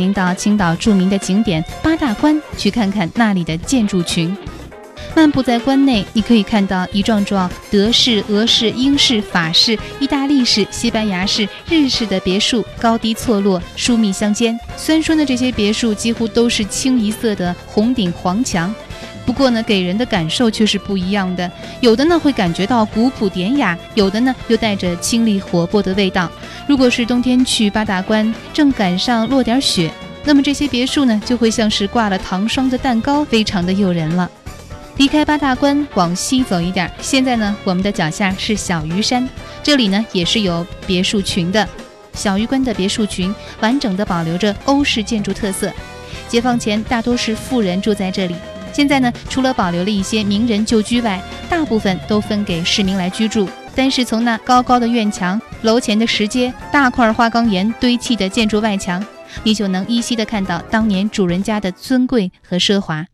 [0.00, 4.34] 领导青岛著名的景点八大关，去看看那里的建筑群。
[5.14, 14.58] 漫步在关内，你可以看到一幢幢德式、俄式、英式、法式、意大利式、西班牙式、日式的别墅，高低错落，疏密相间。
[14.76, 18.74] 虽然说呢，这些别墅几乎都是清一色的红顶黄墙，
[19.30, 21.48] 不过呢，给人的感受却是不一样的。
[21.80, 26.28] 有的呢会感觉到古朴典雅，有的呢又带着清丽活泼的味道。
[26.66, 29.88] 如果是冬天去八大关，正赶上落点雪，
[30.24, 34.28] 那么这些别墅呢就会像是挂了糖霜的蛋糕，非常的诱人了。
[34.96, 39.28] 离开八大关，往西走一点，现在呢，我们的脚下是小鱼山，
[39.62, 41.68] 这里呢也是有别墅群的。
[42.14, 45.72] 小鱼关的别墅群完整的保留着欧式建筑特色，
[46.26, 48.34] 解放前大多是富人住在这里，
[48.72, 53.48] 现在呢，除了保留了一些名人旧居外，大部分都分给市民来居住。
[53.74, 59.04] 但是从那高高的院墙、楼前的石阶、大块花岗岩堆砌的建筑外墙，
[59.44, 63.06] 你就能依稀的看到当年主人家的尊贵和奢华。